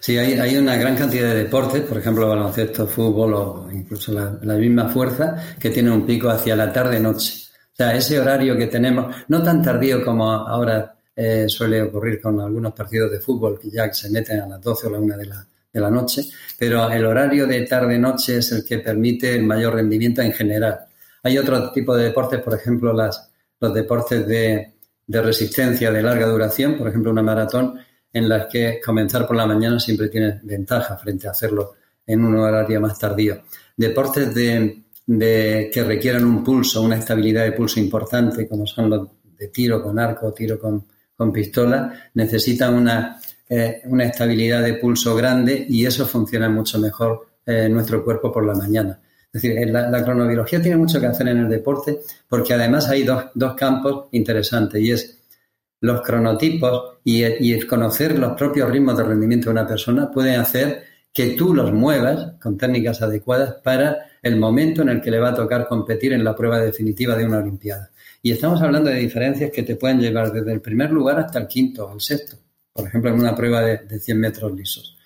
Sí, 0.00 0.16
hay, 0.16 0.56
una 0.56 0.76
gran 0.76 0.96
cantidad 0.96 1.28
de 1.28 1.44
deportes, 1.44 1.82
por 1.82 1.98
ejemplo, 1.98 2.28
baloncesto, 2.28 2.86
fútbol 2.86 3.34
o 3.34 3.68
incluso 3.70 4.10
la, 4.12 4.54
misma 4.54 4.88
fuerza, 4.88 5.36
que 5.58 5.68
tiene 5.68 5.90
un 5.90 6.06
pico 6.06 6.30
hacia 6.30 6.56
la 6.56 6.72
tarde-noche. 6.72 7.34
O 7.72 7.76
sea, 7.76 7.94
ese 7.94 8.18
horario 8.18 8.56
que 8.56 8.68
tenemos, 8.68 9.14
no 9.28 9.42
tan 9.42 9.62
tardío 9.62 10.02
como 10.02 10.30
ahora 10.32 10.94
eh, 11.14 11.46
suele 11.46 11.82
ocurrir 11.82 12.22
con 12.22 12.40
algunos 12.40 12.72
partidos 12.72 13.10
de 13.10 13.20
fútbol 13.20 13.58
que 13.60 13.70
ya 13.70 13.92
se 13.92 14.08
meten 14.08 14.40
a 14.40 14.46
las 14.46 14.60
12 14.62 14.86
o 14.86 14.90
la 14.90 14.98
1 14.98 15.16
de 15.18 15.80
la, 15.80 15.90
noche, 15.90 16.22
pero 16.58 16.90
el 16.90 17.04
horario 17.04 17.46
de 17.46 17.62
tarde-noche 17.62 18.38
es 18.38 18.52
el 18.52 18.64
que 18.64 18.78
permite 18.78 19.34
el 19.34 19.42
mayor 19.44 19.74
rendimiento 19.74 20.22
en 20.22 20.32
general. 20.32 20.80
Hay 21.22 21.36
otro 21.36 21.70
tipo 21.70 21.94
de 21.94 22.04
deportes, 22.04 22.40
por 22.40 22.54
ejemplo, 22.54 22.92
los 22.94 23.74
deportes 23.74 24.26
de, 24.26 24.72
de 25.06 25.22
resistencia 25.22 25.90
de 25.90 26.02
larga 26.02 26.26
duración, 26.26 26.76
por 26.76 26.88
ejemplo, 26.88 27.10
una 27.10 27.22
maratón, 27.22 27.78
en 28.12 28.28
las 28.28 28.46
que 28.46 28.80
comenzar 28.84 29.26
por 29.26 29.36
la 29.36 29.46
mañana 29.46 29.80
siempre 29.80 30.08
tiene 30.08 30.40
ventaja 30.42 30.96
frente 30.96 31.28
a 31.28 31.30
hacerlo 31.30 31.74
en 32.06 32.24
un 32.24 32.36
horario 32.36 32.80
más 32.80 32.98
tardío. 32.98 33.42
Deportes 33.76 34.34
de, 34.34 34.84
que 35.72 35.84
requieran 35.84 36.24
un 36.24 36.44
pulso, 36.44 36.82
una 36.82 36.96
estabilidad 36.96 37.44
de 37.44 37.52
pulso 37.52 37.80
importante, 37.80 38.48
como 38.48 38.66
son 38.66 38.90
los 38.90 39.08
de 39.38 39.48
tiro 39.48 39.82
con 39.82 39.98
arco, 39.98 40.32
tiro 40.32 40.58
con, 40.58 40.84
pistola, 41.32 42.10
necesitan 42.14 42.74
una, 42.74 43.20
eh, 43.48 43.82
una, 43.84 44.06
estabilidad 44.06 44.60
de 44.60 44.74
pulso 44.74 45.14
grande 45.14 45.64
y 45.68 45.86
eso 45.86 46.04
funciona 46.04 46.48
mucho 46.48 46.80
mejor 46.80 47.28
eh, 47.46 47.68
nuestro 47.68 48.02
cuerpo 48.02 48.32
por 48.32 48.44
la 48.44 48.54
mañana. 48.54 48.98
Es 49.32 49.40
decir, 49.40 49.70
la, 49.70 49.88
la, 49.88 50.04
cronobiología 50.04 50.60
tiene 50.60 50.76
mucho 50.78 50.98
que 50.98 51.06
hacer 51.06 51.28
en 51.28 51.38
el 51.38 51.48
deporte 51.48 52.00
porque 52.28 52.54
además 52.54 52.88
hay 52.88 53.04
dos, 53.04 53.26
dos 53.36 53.54
campos 53.54 54.06
interesantes 54.10 54.82
y 54.82 54.90
es 54.90 55.21
los 55.82 56.00
cronotipos 56.00 56.98
y, 57.04 57.22
el 57.22 57.66
conocer 57.66 58.18
los 58.18 58.32
propios 58.38 58.70
ritmos 58.70 58.96
de 58.96 59.02
rendimiento 59.02 59.46
de 59.46 59.52
una 59.52 59.66
persona 59.66 60.10
pueden 60.10 60.40
hacer 60.40 60.84
que 61.12 61.30
tú 61.30 61.52
los 61.52 61.72
muevas 61.72 62.34
con 62.40 62.56
técnicas 62.56 63.02
adecuadas 63.02 63.56
para 63.64 64.06
el 64.22 64.36
momento 64.36 64.82
en 64.82 64.90
el 64.90 65.00
que 65.02 65.10
le 65.10 65.18
va 65.18 65.30
a 65.30 65.34
tocar 65.34 65.66
competir 65.66 66.12
en 66.12 66.22
la 66.22 66.36
prueba 66.36 66.60
definitiva 66.60 67.16
de 67.16 67.26
una 67.26 67.38
Olimpiada. 67.38 67.90
Y 68.22 68.30
estamos 68.30 68.62
hablando 68.62 68.90
de 68.90 69.00
diferencias 69.00 69.50
que 69.50 69.64
te 69.64 69.74
pueden 69.74 70.00
llevar 70.00 70.32
desde 70.32 70.52
el 70.52 70.60
primer 70.60 70.92
lugar 70.92 71.18
hasta 71.18 71.40
el 71.40 71.48
quinto 71.48 71.88
o 71.88 71.94
el 71.94 72.00
sexto, 72.00 72.36
por 72.72 72.86
ejemplo, 72.86 73.10
en 73.10 73.18
una 73.18 73.34
prueba 73.34 73.62
de, 73.62 73.98
100 73.98 74.20
metros 74.20 74.52
lisos. 74.54 74.96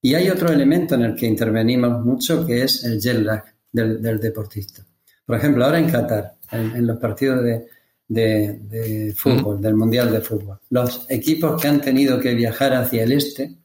Y 0.00 0.14
hay 0.14 0.30
otro 0.30 0.52
elemento 0.52 0.94
en 0.94 1.02
el 1.02 1.16
que 1.16 1.26
intervenimos 1.26 2.04
mucho 2.04 2.46
que 2.46 2.62
es 2.62 2.84
el 2.84 3.00
jet 3.00 3.18
lag 3.18 3.44
del, 3.72 4.20
deportista. 4.20 4.86
Por 5.26 5.36
ejemplo, 5.36 5.64
ahora 5.64 5.80
en 5.80 5.90
Qatar, 5.90 6.36
en 6.52 6.86
los 6.86 6.98
partidos 6.98 7.42
de, 7.42 7.66
de, 8.10 9.14
fútbol, 9.16 9.60
del 9.60 9.74
Mundial 9.74 10.10
de 10.10 10.20
Fútbol. 10.20 10.58
Los 10.70 11.06
equipos 11.08 11.60
que 11.60 11.68
han 11.68 11.80
tenido 11.80 12.18
que 12.18 12.34
viajar 12.34 12.74
hacia 12.74 13.04
el 13.04 13.12
este 13.12 13.56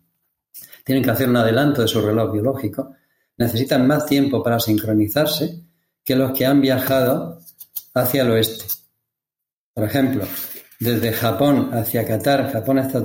tienen 0.84 1.04
que 1.04 1.10
hacer 1.10 1.28
un 1.28 1.38
adelanto 1.38 1.82
de 1.82 1.88
su 1.88 2.00
reloj 2.00 2.32
biológico, 2.32 2.94
necesitan 3.38 3.88
más 3.88 4.06
tiempo 4.06 4.44
para 4.44 4.60
sincronizarse 4.60 5.64
que 6.04 6.16
los 6.16 6.32
que 6.32 6.46
han 6.46 6.62
viajado 6.62 7.42
hacia 7.96 8.22
el 8.22 8.32
oeste. 8.32 8.66
Por 9.74 9.84
ejemplo, 9.84 10.26
desde 10.80 11.12
Japón 11.12 11.72
hacia 11.74 12.06
Qatar, 12.06 12.52
Japón 12.52 12.80
está, 12.80 13.04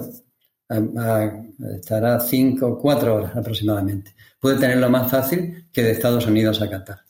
estará 1.74 2.20
cinco, 2.20 2.78
cuatro 2.78 3.14
horas 3.14 3.34
aproximadamente. 3.34 4.14
Puede 4.38 4.58
tenerlo 4.58 4.90
más 4.90 5.10
fácil 5.10 5.68
que 5.72 5.82
de 5.82 5.92
Estados 5.92 6.26
Unidos 6.26 6.60
a 6.60 6.68
Qatar 6.68 7.09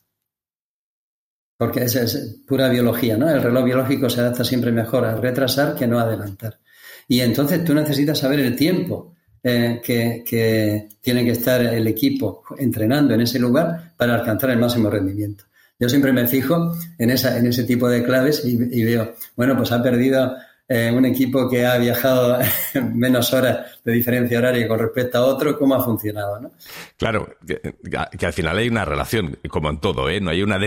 porque 1.60 1.84
es, 1.84 1.94
es, 1.94 2.38
pura 2.46 2.70
biología, 2.70 3.18
¿no? 3.18 3.28
El 3.28 3.42
reloj 3.42 3.66
biológico 3.66 4.08
se 4.08 4.22
adapta 4.22 4.44
siempre 4.44 4.72
mejor 4.72 5.04
a 5.04 5.14
retrasar 5.14 5.74
que 5.74 5.86
no 5.86 5.98
a 5.98 6.04
adelantar. 6.04 6.58
Y 7.06 7.20
entonces 7.20 7.62
tú 7.66 7.74
necesitas 7.74 8.18
saber 8.18 8.40
el 8.40 8.56
tiempo 8.56 9.14
eh, 9.42 9.78
que, 9.84 10.88
tiene 11.02 11.22
que 11.22 11.32
estar 11.32 11.60
el 11.60 11.86
equipo 11.86 12.44
entrenando 12.56 13.12
en 13.12 13.20
ese 13.20 13.38
lugar 13.38 13.92
para 13.94 14.14
alcanzar 14.14 14.48
el 14.48 14.58
máximo 14.58 14.88
rendimiento. 14.88 15.44
Yo 15.78 15.86
siempre 15.90 16.14
me 16.14 16.26
fijo 16.26 16.72
en, 16.96 17.10
esa, 17.10 17.36
en 17.36 17.46
ese 17.46 17.64
tipo 17.64 17.90
de 17.90 18.04
claves 18.04 18.42
y, 18.42 18.82
veo, 18.82 19.12
bueno, 19.36 19.54
pues 19.54 19.70
ha 19.70 19.82
perdido 19.82 20.34
eh, 20.72 20.88
un 20.88 21.04
equipo 21.04 21.50
que 21.50 21.66
ha 21.66 21.76
viajado 21.78 22.38
menos 22.94 23.32
horas 23.32 23.80
de 23.84 23.92
diferencia 23.92 24.38
horaria 24.38 24.68
con 24.68 24.78
respecto 24.78 25.18
a 25.18 25.22
otro, 25.22 25.58
cómo 25.58 25.74
ha 25.74 25.82
funcionado, 25.82 26.38
¿no? 26.38 26.52
Claro, 26.96 27.28
que, 27.44 28.24
al 28.24 28.32
final 28.32 28.56
hay 28.56 28.68
una 28.68 28.84
relación, 28.84 29.36
como 29.48 29.68
en 29.68 29.80
todo, 29.80 30.08
¿eh? 30.08 30.20
No 30.20 30.30
hay 30.30 30.44
una 30.44 30.60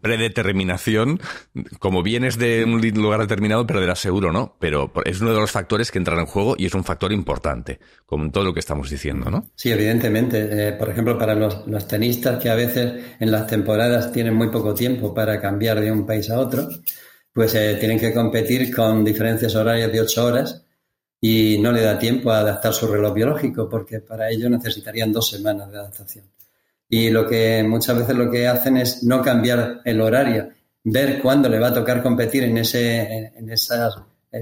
predeterminación, 0.00 1.20
como 1.78 2.02
vienes 2.02 2.36
de 2.36 2.64
un 2.64 2.80
lugar 3.00 3.20
determinado 3.20 3.64
perderás 3.64 4.00
seguro, 4.00 4.32
¿no? 4.32 4.56
Pero 4.58 4.90
es 5.04 5.20
uno 5.20 5.32
de 5.32 5.38
los 5.38 5.52
factores 5.52 5.92
que 5.92 5.98
entran 5.98 6.18
en 6.18 6.26
juego 6.26 6.56
y 6.58 6.66
es 6.66 6.74
un 6.74 6.82
factor 6.82 7.12
importante, 7.12 7.78
como 8.06 8.24
en 8.24 8.32
todo 8.32 8.42
lo 8.42 8.52
que 8.52 8.60
estamos 8.60 8.90
diciendo, 8.90 9.30
¿no? 9.30 9.46
Sí, 9.54 9.70
evidentemente. 9.70 10.48
Eh, 10.50 10.72
por 10.72 10.88
ejemplo, 10.88 11.16
para 11.16 11.36
los, 11.36 11.64
los 11.68 11.86
tenistas 11.86 12.42
que 12.42 12.50
a 12.50 12.56
veces 12.56 13.04
en 13.20 13.30
las 13.30 13.46
temporadas 13.46 14.10
tienen 14.10 14.34
muy 14.34 14.48
poco 14.48 14.74
tiempo 14.74 15.14
para 15.14 15.40
cambiar 15.40 15.80
de 15.80 15.92
un 15.92 16.04
país 16.04 16.28
a 16.28 16.40
otro, 16.40 16.68
pues 17.38 17.54
eh, 17.54 17.76
tienen 17.78 18.00
que 18.00 18.12
competir 18.12 18.74
con 18.74 19.04
diferencias 19.04 19.54
horarias 19.54 19.92
de 19.92 20.00
ocho 20.00 20.24
horas 20.24 20.60
y 21.20 21.56
no 21.58 21.70
le 21.70 21.82
da 21.82 21.96
tiempo 21.96 22.32
a 22.32 22.40
adaptar 22.40 22.74
su 22.74 22.88
reloj 22.88 23.14
biológico 23.14 23.68
porque 23.68 24.00
para 24.00 24.28
ello 24.28 24.50
necesitarían 24.50 25.12
dos 25.12 25.30
semanas 25.30 25.70
de 25.70 25.78
adaptación. 25.78 26.24
Y 26.88 27.10
lo 27.10 27.28
que 27.28 27.62
muchas 27.62 27.96
veces 27.96 28.16
lo 28.16 28.28
que 28.28 28.48
hacen 28.48 28.78
es 28.78 29.04
no 29.04 29.22
cambiar 29.22 29.82
el 29.84 30.00
horario, 30.00 30.48
ver 30.82 31.22
cuándo 31.22 31.48
le 31.48 31.60
va 31.60 31.68
a 31.68 31.74
tocar 31.74 32.02
competir 32.02 32.42
en 32.42 32.58
ese, 32.58 33.30
en 33.36 33.48
ese 33.50 33.76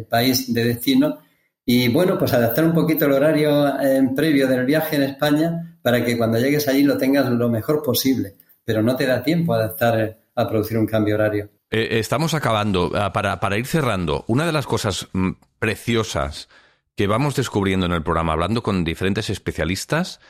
país 0.08 0.54
de 0.54 0.64
destino 0.64 1.18
y 1.66 1.88
bueno, 1.88 2.16
pues 2.18 2.32
adaptar 2.32 2.64
un 2.64 2.72
poquito 2.72 3.04
el 3.04 3.12
horario 3.12 3.78
eh, 3.78 4.08
previo 4.16 4.48
del 4.48 4.64
viaje 4.64 4.96
en 4.96 5.02
España 5.02 5.78
para 5.82 6.02
que 6.02 6.16
cuando 6.16 6.38
llegues 6.38 6.66
allí 6.66 6.82
lo 6.82 6.96
tengas 6.96 7.28
lo 7.28 7.50
mejor 7.50 7.82
posible, 7.82 8.36
pero 8.64 8.82
no 8.82 8.96
te 8.96 9.04
da 9.04 9.22
tiempo 9.22 9.52
a 9.52 9.58
adaptar 9.58 10.16
a 10.34 10.48
producir 10.48 10.78
un 10.78 10.86
cambio 10.86 11.16
horario. 11.16 11.50
Eh, 11.70 11.98
estamos 11.98 12.34
acabando. 12.34 12.92
Ah, 12.94 13.12
para, 13.12 13.40
para, 13.40 13.58
ir 13.58 13.66
cerrando, 13.66 14.24
una 14.28 14.46
de 14.46 14.52
las 14.52 14.66
cosas 14.66 15.08
mm, 15.12 15.32
preciosas 15.58 16.48
que 16.94 17.06
vamos 17.06 17.36
descubriendo 17.36 17.86
en 17.86 17.92
el 17.92 18.02
programa, 18.02 18.32
hablando 18.32 18.62
con 18.62 18.84
diferentes 18.84 19.30
especialistas, 19.30 20.20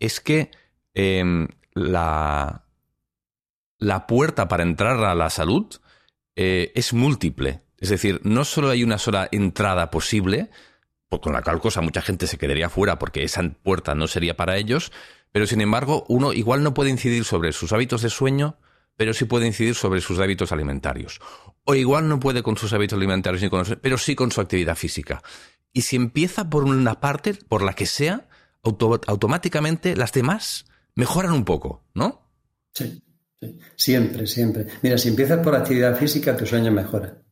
es 0.00 0.20
que 0.20 0.50
em, 0.94 1.48
la, 1.74 2.64
la 3.78 4.06
puerta 4.06 4.48
para 4.48 4.64
entrar 4.64 5.02
a 5.04 5.14
la 5.14 5.30
salud 5.30 5.66
eh, 6.36 6.72
es 6.74 6.92
múltiple. 6.92 7.62
Es 7.78 7.90
decir, 7.90 8.20
no 8.24 8.44
solo 8.44 8.70
hay 8.70 8.82
una 8.82 8.98
sola 8.98 9.28
entrada 9.30 9.90
posible, 9.90 10.50
con 11.08 11.32
la 11.32 11.42
cual 11.42 11.60
cosa 11.60 11.80
mucha 11.80 12.02
gente 12.02 12.26
se 12.26 12.38
quedaría 12.38 12.68
fuera 12.68 12.98
porque 12.98 13.22
esa 13.22 13.42
puerta 13.62 13.94
no 13.94 14.08
sería 14.08 14.36
para 14.36 14.56
ellos, 14.56 14.92
pero 15.32 15.46
sin 15.46 15.60
embargo 15.60 16.04
uno 16.08 16.32
igual 16.32 16.62
no 16.62 16.74
puede 16.74 16.90
incidir 16.90 17.24
sobre 17.24 17.52
sus 17.52 17.72
hábitos 17.72 18.02
de 18.02 18.10
sueño, 18.10 18.56
pero 18.98 19.14
sí 19.14 19.26
puede 19.26 19.46
incidir 19.46 19.76
sobre 19.76 20.00
sus 20.00 20.18
hábitos 20.18 20.50
alimentarios. 20.50 21.20
O 21.62 21.76
igual 21.76 22.08
no 22.08 22.18
puede 22.18 22.42
con 22.42 22.56
sus 22.56 22.72
hábitos 22.72 22.96
alimentarios, 22.96 23.40
ni 23.40 23.48
con 23.48 23.64
pero 23.80 23.96
sí 23.96 24.16
con 24.16 24.32
su 24.32 24.40
actividad 24.40 24.74
física. 24.74 25.22
Y 25.72 25.82
si 25.82 25.94
empieza 25.94 26.50
por 26.50 26.64
una 26.64 27.00
parte, 27.00 27.34
por 27.34 27.62
la 27.62 27.74
que 27.74 27.86
sea, 27.86 28.28
automáticamente 28.62 29.94
las 29.94 30.12
demás 30.12 30.66
mejoran 30.96 31.30
un 31.32 31.44
poco, 31.44 31.84
¿no? 31.94 32.28
Sí, 32.74 33.00
sí, 33.40 33.58
siempre, 33.76 34.26
siempre. 34.26 34.66
Mira, 34.82 34.98
si 34.98 35.10
empiezas 35.10 35.38
por 35.44 35.54
actividad 35.54 35.96
física, 35.96 36.36
tu 36.36 36.44
sueño 36.44 36.72
mejora. 36.72 37.22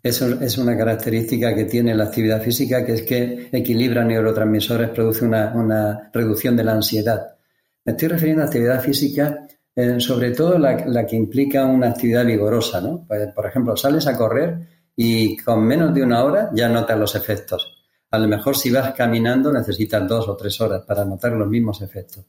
Eso 0.00 0.40
es 0.40 0.58
una 0.58 0.76
característica 0.76 1.56
que 1.56 1.64
tiene 1.64 1.92
la 1.96 2.04
actividad 2.04 2.40
física, 2.40 2.86
que 2.86 2.92
es 2.92 3.02
que 3.02 3.48
equilibra 3.50 4.04
neurotransmisores, 4.04 4.90
produce 4.90 5.24
una, 5.24 5.52
una 5.54 6.10
reducción 6.12 6.56
de 6.56 6.64
la 6.64 6.72
ansiedad. 6.72 7.36
Me 7.84 7.92
estoy 7.92 8.08
refiriendo 8.08 8.42
a 8.44 8.46
actividad 8.46 8.80
física 8.80 9.48
eh, 9.74 10.00
sobre 10.00 10.32
todo 10.32 10.58
la, 10.58 11.06
que 11.06 11.16
implica 11.16 11.64
una 11.64 11.90
actividad 11.90 12.26
vigorosa, 12.26 12.80
¿no? 12.80 13.04
Pues, 13.06 13.32
por 13.34 13.46
ejemplo, 13.46 13.76
sales 13.76 14.06
a 14.06 14.16
correr 14.16 14.58
y 14.94 15.36
con 15.38 15.64
menos 15.64 15.94
de 15.94 16.02
una 16.02 16.22
hora 16.24 16.50
ya 16.54 16.68
notas 16.68 16.98
los 16.98 17.14
efectos. 17.14 17.78
A 18.10 18.18
lo 18.18 18.28
mejor 18.28 18.56
si 18.56 18.70
vas 18.70 18.92
caminando 18.92 19.50
necesitas 19.50 20.06
dos 20.06 20.28
o 20.28 20.36
tres 20.36 20.60
horas 20.60 20.82
para 20.86 21.04
notar 21.04 21.32
los 21.32 21.48
mismos 21.48 21.80
efectos. 21.80 22.26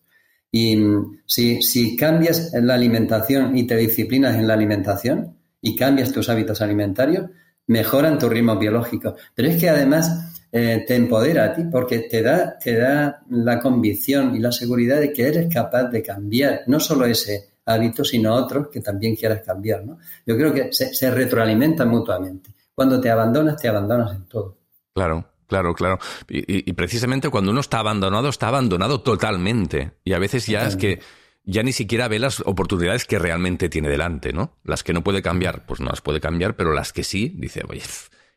Y 0.50 0.78
mm, 0.78 1.24
si, 1.26 1.62
si 1.62 1.98
cambias 1.98 2.54
la 2.54 2.76
alimentación 2.76 3.58
y 3.58 3.68
te 3.68 3.76
disciplinas 3.76 4.36
en 4.36 4.48
la 4.48 4.54
alimentación 4.54 5.38
y 5.60 5.76
cambias 5.76 6.14
tus 6.14 6.30
hábitos 6.30 6.62
alimentarios, 6.62 7.30
mejoran 7.68 8.18
tu 8.18 8.30
ritmo 8.30 8.58
biológico. 8.58 9.16
Pero 9.34 9.48
es 9.50 9.60
que 9.60 9.70
además 9.70 10.46
eh, 10.52 10.84
te 10.88 10.96
empodera 10.96 11.46
a 11.46 11.54
ti 11.54 11.64
porque 11.72 12.00
te 12.00 12.22
da, 12.22 12.58
te 12.58 12.76
da 12.76 13.24
la 13.30 13.60
convicción 13.60 14.36
y 14.36 14.40
la 14.40 14.52
seguridad 14.52 15.00
de 15.00 15.12
que 15.12 15.28
eres 15.28 15.54
capaz 15.54 15.86
de 15.86 16.04
cambiar 16.04 16.62
no 16.68 16.80
solo 16.80 17.06
ese 17.06 17.50
hábito, 17.66 18.04
sino 18.04 18.34
otros 18.36 18.68
que 18.68 18.82
también 18.82 19.16
quieras 19.16 19.42
cambiar. 19.46 19.86
¿no? 19.86 19.98
Yo 20.26 20.36
creo 20.38 20.54
que 20.54 20.72
se, 20.72 20.94
se 20.94 21.10
retroalimentan 21.10 21.90
mutuamente. 21.90 22.52
Cuando 22.76 23.00
te 23.00 23.10
abandonas, 23.10 23.62
te 23.62 23.68
abandonas 23.68 24.16
en 24.16 24.26
todo. 24.26 24.58
Claro. 24.94 25.26
Claro, 25.54 25.76
claro. 25.76 26.00
Y, 26.30 26.74
precisamente 26.74 27.30
cuando 27.30 27.52
uno 27.52 27.60
está 27.60 27.78
abandonado, 27.78 28.30
está 28.30 28.48
abandonado 28.48 29.02
totalmente. 29.02 29.92
Y 30.04 30.14
a 30.14 30.18
veces 30.18 30.48
ya 30.48 30.66
es 30.66 30.76
que 30.76 31.00
ya 31.46 31.64
ni 31.64 31.74
siquiera 31.74 32.08
ve 32.08 32.20
las 32.20 32.40
oportunidades 32.42 33.06
que 33.06 33.20
realmente 33.20 33.70
tiene 33.70 33.90
delante, 33.90 34.32
¿no? 34.34 34.58
Las 34.64 34.84
que 34.84 34.94
no 34.94 35.04
puede 35.04 35.22
cambiar, 35.22 35.66
pues 35.66 35.80
no 35.80 35.90
las 35.90 36.02
puede 36.02 36.22
cambiar, 36.22 36.56
pero 36.56 36.74
las 36.74 36.94
que 36.94 37.04
sí, 37.04 37.34
dice, 37.38 37.64
oye, 37.68 37.82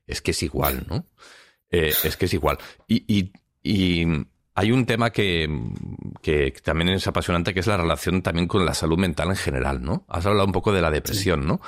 es 0.07 0.23
que 0.23 0.33
es 0.33 0.43
igual, 0.43 0.87
¿no? 0.89 1.07
Eh, 1.71 1.93
es 2.05 2.17
que 2.17 2.27
es 2.27 2.35
igual. 2.35 2.59
Y, 2.89 3.33
hay 4.59 4.73
un 4.73 4.87
tema 4.87 5.11
que, 5.11 5.47
también 6.65 6.89
es 6.89 7.07
apasionante, 7.07 7.53
que 7.53 7.61
es 7.61 7.67
la 7.67 7.77
relación 7.77 8.23
también 8.23 8.49
con 8.49 8.65
la 8.65 8.73
salud 8.73 8.97
mental 8.97 9.29
en 9.29 9.37
general, 9.37 9.83
¿no? 9.83 10.07
Has 10.09 10.25
hablado 10.25 10.47
un 10.47 10.53
poco 10.53 10.73
de 10.73 10.81
la 10.81 10.91
depresión, 10.91 11.47
¿no? 11.47 11.61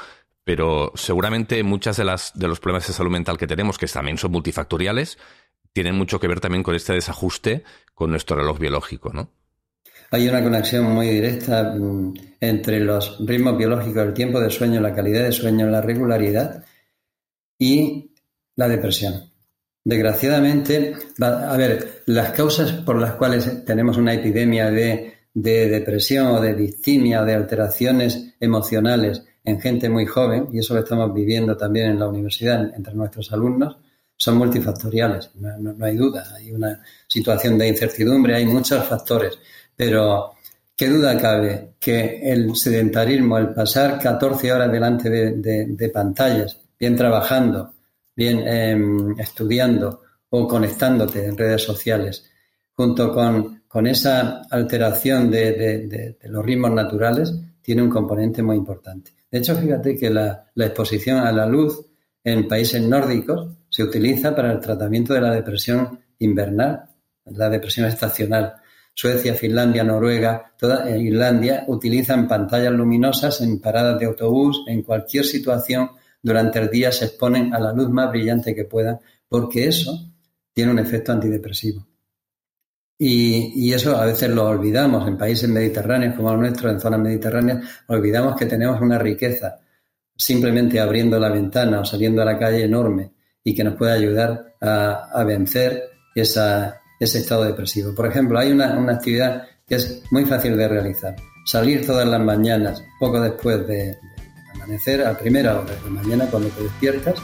Pero 0.42 0.92
seguramente 0.94 1.62
muchas 1.62 1.98
de 1.98 2.04
las 2.04 2.32
de 2.34 2.48
los 2.48 2.60
problemas 2.60 2.86
de 2.86 2.94
salud 2.94 3.10
mental 3.10 3.36
que 3.36 3.46
tenemos, 3.46 3.76
que 3.76 3.86
también 3.86 4.16
son 4.16 4.32
multifactoriales, 4.32 5.18
tienen 5.74 5.96
mucho 5.96 6.18
que 6.18 6.28
ver 6.28 6.40
también 6.40 6.62
con 6.62 6.74
este 6.74 6.94
desajuste 6.94 7.62
con 7.94 8.10
nuestro 8.10 8.36
reloj 8.36 8.58
biológico, 8.58 9.12
¿no? 9.12 9.30
Hay 10.10 10.28
una 10.28 10.42
conexión 10.42 10.84
muy 10.84 11.08
directa 11.08 11.74
mm, 11.74 12.14
entre 12.40 12.80
los 12.80 13.18
ritmos 13.20 13.58
biológicos, 13.58 14.06
el 14.06 14.14
tiempo 14.14 14.40
de 14.40 14.50
sueño, 14.50 14.80
la 14.80 14.94
calidad 14.94 15.24
de 15.24 15.32
sueño, 15.32 15.66
la 15.66 15.82
regularidad 15.82 16.64
y 17.58 18.12
la 18.56 18.68
depresión. 18.68 19.30
Desgraciadamente, 19.84 20.94
a 21.20 21.56
ver, 21.56 22.02
las 22.06 22.32
causas 22.32 22.72
por 22.72 23.00
las 23.00 23.14
cuales 23.14 23.64
tenemos 23.64 23.96
una 23.96 24.14
epidemia 24.14 24.70
de, 24.70 25.14
depresión 25.32 26.26
o 26.26 26.40
de 26.40 26.54
distimia 26.54 27.22
de 27.22 27.34
alteraciones 27.34 28.34
emocionales 28.40 29.24
en 29.44 29.60
gente 29.60 29.88
muy 29.88 30.04
joven, 30.04 30.48
y 30.52 30.58
eso 30.58 30.74
lo 30.74 30.80
estamos 30.80 31.14
viviendo 31.14 31.56
también 31.56 31.90
en 31.90 31.98
la 31.98 32.08
universidad 32.08 32.74
entre 32.76 32.94
nuestros 32.94 33.32
alumnos, 33.32 33.78
son 34.14 34.36
multifactoriales, 34.36 35.30
no, 35.36 35.74
hay 35.84 35.96
duda. 35.96 36.34
Hay 36.36 36.52
una 36.52 36.82
situación 37.06 37.56
de 37.56 37.68
incertidumbre, 37.68 38.34
hay 38.34 38.44
muchos 38.44 38.84
factores, 38.84 39.38
pero 39.78 40.34
¿qué 40.76 40.88
duda 40.90 41.16
cabe 41.16 41.74
que 41.80 42.20
el 42.20 42.54
sedentarismo, 42.54 43.38
el 43.38 43.54
pasar 43.54 43.98
14 43.98 44.52
horas 44.52 44.70
delante 44.70 45.08
de 45.08 45.90
pantallas, 45.94 46.58
bien 46.78 46.96
trabajando, 46.96 47.72
bien 48.18 48.40
em, 48.40 49.14
estudiando 49.16 50.02
o 50.30 50.48
conectándote 50.48 51.24
en 51.24 51.38
redes 51.38 51.62
sociales, 51.62 52.28
junto 52.74 53.12
con, 53.12 53.62
con 53.68 53.86
esa 53.86 54.42
alteración 54.50 55.30
de, 55.30 56.16
los 56.24 56.44
ritmos 56.44 56.72
naturales, 56.72 57.32
tiene 57.62 57.82
un 57.82 57.90
componente 57.90 58.42
muy 58.42 58.56
importante. 58.56 59.12
De 59.30 59.38
hecho, 59.38 59.54
fíjate 59.54 59.94
que 59.94 60.10
la, 60.10 60.50
exposición 60.56 61.18
a 61.18 61.30
la 61.30 61.46
luz 61.46 61.80
en 62.24 62.48
países 62.48 62.82
nórdicos 62.82 63.50
se 63.68 63.84
utiliza 63.84 64.34
para 64.34 64.50
el 64.50 64.58
tratamiento 64.58 65.14
de 65.14 65.20
la 65.20 65.32
depresión 65.32 66.00
invernal, 66.18 66.86
la 67.26 67.48
depresión 67.48 67.86
estacional. 67.86 68.54
Suecia, 69.00 69.32
Finlandia, 69.36 69.84
Noruega, 69.84 70.54
toda 70.58 70.90
eh, 70.90 70.98
Irlandia 70.98 71.62
utilizan 71.68 72.26
pantallas 72.26 72.72
luminosas 72.72 73.40
en 73.42 73.60
paradas 73.60 73.96
de 74.00 74.06
autobús, 74.06 74.64
en 74.66 74.82
cualquier 74.82 75.24
situación 75.24 75.90
durante 76.20 76.58
el 76.58 76.68
día 76.68 76.90
se 76.90 77.04
exponen 77.04 77.54
a 77.54 77.60
la 77.60 77.72
luz 77.72 77.88
más 77.90 78.10
brillante 78.10 78.56
que 78.56 78.64
puedan, 78.64 78.98
porque 79.28 79.68
eso 79.68 80.10
tiene 80.52 80.72
un 80.72 80.80
efecto 80.80 81.12
antidepresivo. 81.12 81.86
Y, 82.98 83.72
eso 83.72 83.96
a 83.96 84.04
veces 84.04 84.30
lo 84.30 84.46
olvidamos 84.48 85.06
en 85.06 85.16
países 85.16 85.48
mediterráneos 85.48 86.16
como 86.16 86.32
el 86.32 86.40
nuestro, 86.40 86.68
en 86.68 86.80
zonas 86.80 86.98
mediterráneas, 86.98 87.84
olvidamos 87.86 88.34
que 88.34 88.46
tenemos 88.46 88.80
una 88.80 88.98
riqueza 88.98 89.60
simplemente 90.16 90.80
abriendo 90.80 91.20
la 91.20 91.28
ventana 91.28 91.82
o 91.82 91.84
saliendo 91.84 92.20
a 92.20 92.24
la 92.24 92.36
calle 92.36 92.64
enorme 92.64 93.12
y 93.44 93.54
que 93.54 93.62
nos 93.62 93.76
puede 93.76 93.92
ayudar 93.92 94.56
a, 94.60 95.22
vencer 95.22 95.84
ese 96.98 97.18
estado 97.18 97.44
depresivo. 97.44 97.94
Por 97.94 98.06
ejemplo, 98.06 98.38
hay 98.38 98.52
una, 98.52 98.74
actividad 98.90 99.44
que 99.66 99.76
es 99.76 100.02
muy 100.10 100.24
fácil 100.24 100.56
de 100.56 100.68
realizar. 100.68 101.16
Salir 101.44 101.86
todas 101.86 102.06
las 102.06 102.20
mañanas, 102.20 102.82
poco 102.98 103.20
después 103.20 103.66
de, 103.66 103.96
amanecer 104.54 105.06
a 105.06 105.16
primera 105.16 105.60
hora 105.60 105.74
de 105.74 105.82
la 105.82 105.90
mañana 105.90 106.26
cuando 106.26 106.48
te 106.50 106.62
despiertas 106.62 107.14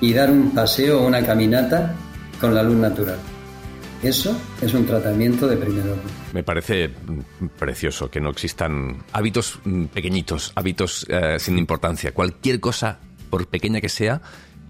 y 0.00 0.12
dar 0.12 0.30
un 0.30 0.50
paseo 0.50 1.02
o 1.02 1.06
una 1.06 1.24
caminata 1.24 1.94
con 2.40 2.54
la 2.54 2.62
luz 2.62 2.76
natural. 2.76 3.18
Eso 4.02 4.38
es 4.60 4.74
un 4.74 4.84
tratamiento 4.84 5.46
de 5.46 5.56
primer 5.56 5.84
orden. 5.84 6.04
Me 6.34 6.42
parece 6.42 6.90
precioso 7.58 8.10
que 8.10 8.20
no 8.20 8.30
existan 8.30 9.02
hábitos 9.12 9.60
pequeñitos, 9.94 10.52
hábitos 10.54 11.06
eh, 11.08 11.38
sin 11.38 11.56
importancia. 11.56 12.12
Cualquier 12.12 12.60
cosa, 12.60 12.98
por 13.30 13.46
pequeña 13.46 13.80
que 13.80 13.88
sea, 13.88 14.20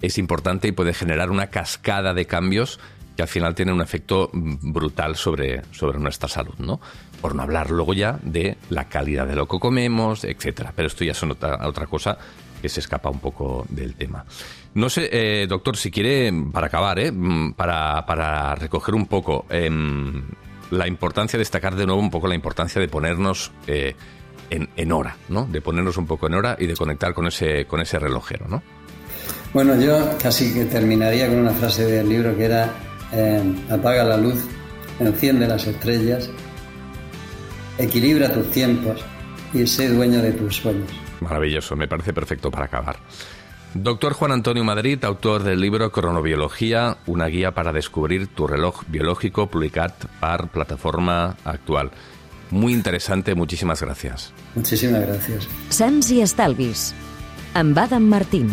es 0.02 0.18
importante 0.18 0.68
y 0.68 0.72
puede 0.72 0.94
generar 0.94 1.30
una 1.30 1.48
cascada 1.48 2.14
de 2.14 2.26
cambios 2.26 2.78
que 3.16 3.22
al 3.22 3.28
final 3.28 3.54
tienen 3.54 3.74
un 3.74 3.80
efecto 3.80 4.30
brutal 4.32 5.16
sobre, 5.16 5.62
sobre 5.72 5.98
nuestra 5.98 6.28
salud, 6.28 6.54
¿no? 6.58 6.80
Por 7.20 7.34
no 7.34 7.42
hablar 7.42 7.70
luego 7.70 7.94
ya 7.94 8.18
de 8.22 8.56
la 8.70 8.88
calidad 8.88 9.26
de 9.26 9.36
lo 9.36 9.46
que 9.46 9.58
comemos, 9.58 10.24
etcétera. 10.24 10.72
Pero 10.74 10.88
esto 10.88 11.04
ya 11.04 11.12
es 11.12 11.22
otra, 11.22 11.66
otra 11.66 11.86
cosa 11.86 12.18
que 12.60 12.68
se 12.68 12.80
escapa 12.80 13.10
un 13.10 13.20
poco 13.20 13.66
del 13.68 13.94
tema. 13.94 14.24
No 14.74 14.88
sé, 14.88 15.08
eh, 15.12 15.46
doctor, 15.46 15.76
si 15.76 15.90
quiere, 15.90 16.32
para 16.52 16.66
acabar, 16.66 16.98
¿eh? 16.98 17.12
Mm, 17.12 17.52
para, 17.52 18.04
para 18.06 18.54
recoger 18.56 18.94
un 18.94 19.06
poco 19.06 19.46
em, 19.48 20.24
la 20.70 20.88
importancia, 20.88 21.38
destacar 21.38 21.76
de 21.76 21.86
nuevo 21.86 22.00
un 22.00 22.10
poco 22.10 22.26
la 22.26 22.34
importancia 22.34 22.80
de 22.80 22.88
ponernos 22.88 23.52
eh, 23.66 23.94
en, 24.50 24.68
en, 24.76 24.92
hora, 24.92 25.16
¿no? 25.28 25.46
De 25.46 25.60
ponernos 25.60 25.96
un 25.96 26.06
poco 26.06 26.26
en 26.26 26.34
hora 26.34 26.56
y 26.58 26.66
de 26.66 26.74
conectar 26.74 27.14
con 27.14 27.26
ese, 27.28 27.66
con 27.66 27.80
ese 27.80 27.98
relojero, 27.98 28.48
¿no? 28.48 28.62
Bueno, 29.52 29.80
yo 29.80 30.18
casi 30.20 30.52
que 30.52 30.64
terminaría 30.64 31.28
con 31.28 31.38
una 31.38 31.52
frase 31.52 31.84
del 31.84 32.08
libro 32.08 32.36
que 32.36 32.44
era 32.44 32.72
eh, 33.12 33.42
apaga 33.70 34.04
la 34.04 34.16
luz, 34.16 34.44
enciende 34.98 35.46
las 35.46 35.66
estrellas, 35.66 36.30
equilibra 37.78 38.32
tus 38.32 38.50
tiempos 38.50 39.00
y 39.52 39.66
sé 39.66 39.88
dueño 39.88 40.22
de 40.22 40.32
tus 40.32 40.56
sueños. 40.56 40.90
Maravilloso, 41.20 41.76
me 41.76 41.88
parece 41.88 42.12
perfecto 42.12 42.50
para 42.50 42.66
acabar. 42.66 42.96
Doctor 43.74 44.12
Juan 44.12 44.30
Antonio 44.30 44.62
Madrid, 44.62 45.02
autor 45.04 45.42
del 45.42 45.60
libro 45.60 45.90
Cronobiología, 45.90 46.98
una 47.06 47.26
guía 47.26 47.52
para 47.52 47.72
descubrir 47.72 48.28
tu 48.28 48.46
reloj 48.46 48.82
biológico, 48.86 49.48
publicat 49.48 50.04
par 50.20 50.48
plataforma 50.48 51.36
actual. 51.44 51.90
Muy 52.50 52.72
interesante, 52.72 53.34
muchísimas 53.34 53.82
gracias. 53.82 54.32
Muchísimas 54.54 55.00
gracias. 55.00 55.48
Sants 55.70 56.12
i 56.12 56.22
Estalvis, 56.22 56.94
amb 57.54 57.76
Adam 57.76 58.06
Martín. 58.06 58.52